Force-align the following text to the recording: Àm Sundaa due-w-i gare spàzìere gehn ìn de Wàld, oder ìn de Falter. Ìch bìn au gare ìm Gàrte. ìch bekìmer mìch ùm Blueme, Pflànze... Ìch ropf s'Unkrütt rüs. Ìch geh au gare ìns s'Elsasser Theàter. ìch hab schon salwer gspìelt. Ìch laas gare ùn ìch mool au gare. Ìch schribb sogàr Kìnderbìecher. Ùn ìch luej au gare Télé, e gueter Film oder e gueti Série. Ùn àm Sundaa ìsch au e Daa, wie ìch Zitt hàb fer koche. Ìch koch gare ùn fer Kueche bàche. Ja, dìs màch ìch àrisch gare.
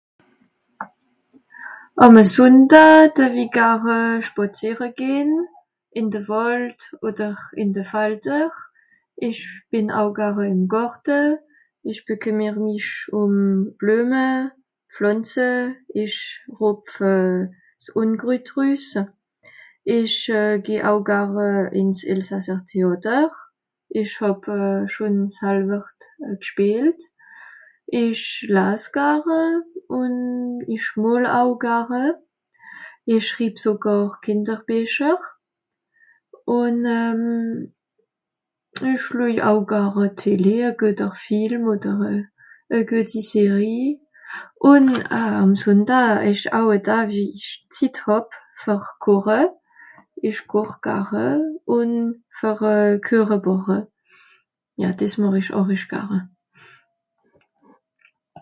Àm 2.03 2.15
Sundaa 2.33 2.99
due-w-i 3.15 3.45
gare 3.57 3.99
spàzìere 4.27 4.87
gehn 4.99 5.31
ìn 5.99 6.07
de 6.13 6.21
Wàld, 6.29 6.79
oder 7.07 7.37
ìn 7.61 7.69
de 7.75 7.83
Falter. 7.91 8.51
Ìch 9.27 9.43
bìn 9.71 9.87
au 9.99 10.07
gare 10.17 10.43
ìm 10.53 10.61
Gàrte. 10.73 11.19
ìch 11.89 12.01
bekìmer 12.07 12.55
mìch 12.65 12.91
ùm 13.21 13.33
Blueme, 13.77 14.27
Pflànze... 14.93 15.49
Ìch 16.03 16.17
ropf 16.57 16.91
s'Unkrütt 17.83 18.49
rüs. 18.55 18.85
Ìch 19.97 20.19
geh 20.65 20.83
au 20.89 20.99
gare 21.09 21.49
ìns 21.79 21.97
s'Elsasser 22.01 22.59
Theàter. 22.67 23.29
ìch 23.99 24.13
hab 24.21 24.39
schon 24.91 25.15
salwer 25.37 25.85
gspìelt. 26.43 27.01
Ìch 28.03 28.25
laas 28.55 28.83
gare 28.95 29.41
ùn 30.01 30.15
ìch 30.75 30.89
mool 31.01 31.23
au 31.39 31.49
gare. 31.63 32.05
Ìch 33.13 33.25
schribb 33.29 33.55
sogàr 33.63 34.07
Kìnderbìecher. 34.23 35.21
Ùn 36.59 36.77
ìch 38.91 39.05
luej 39.17 39.35
au 39.49 39.59
gare 39.71 40.05
Télé, 40.19 40.55
e 40.67 40.71
gueter 40.79 41.13
Film 41.25 41.61
oder 41.73 41.99
e 42.75 42.77
gueti 42.89 43.21
Série. 43.31 43.85
Ùn 44.71 44.85
àm 45.21 45.49
Sundaa 45.61 46.11
ìsch 46.29 46.47
au 46.59 46.67
e 46.77 46.77
Daa, 46.87 47.03
wie 47.11 47.27
ìch 47.37 47.49
Zitt 47.75 47.97
hàb 48.05 48.27
fer 48.61 48.81
koche. 49.03 49.41
Ìch 50.29 50.41
koch 50.51 50.73
gare 50.85 51.27
ùn 51.77 51.91
fer 52.37 52.57
Kueche 53.05 53.35
bàche. 53.45 53.77
Ja, 54.81 54.89
dìs 54.97 55.13
màch 55.19 55.37
ìch 55.41 55.51
àrisch 55.59 55.87
gare. 55.91 56.19